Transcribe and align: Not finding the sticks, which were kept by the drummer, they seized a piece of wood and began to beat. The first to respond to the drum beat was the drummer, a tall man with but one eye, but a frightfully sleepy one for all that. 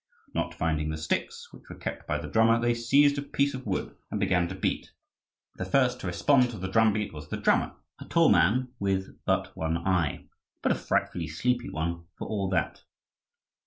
Not 0.33 0.55
finding 0.55 0.89
the 0.89 0.97
sticks, 0.97 1.49
which 1.53 1.69
were 1.69 1.75
kept 1.75 2.07
by 2.07 2.17
the 2.17 2.27
drummer, 2.27 2.59
they 2.59 2.73
seized 2.73 3.19
a 3.19 3.21
piece 3.21 3.53
of 3.53 3.67
wood 3.67 3.95
and 4.09 4.19
began 4.19 4.47
to 4.47 4.55
beat. 4.55 4.89
The 5.57 5.63
first 5.63 5.99
to 5.99 6.07
respond 6.07 6.49
to 6.49 6.57
the 6.57 6.67
drum 6.67 6.91
beat 6.91 7.13
was 7.13 7.29
the 7.29 7.37
drummer, 7.37 7.75
a 7.99 8.05
tall 8.05 8.29
man 8.29 8.69
with 8.79 9.15
but 9.25 9.55
one 9.55 9.77
eye, 9.77 10.25
but 10.63 10.71
a 10.71 10.75
frightfully 10.75 11.27
sleepy 11.27 11.69
one 11.69 12.05
for 12.17 12.27
all 12.27 12.49
that. 12.49 12.81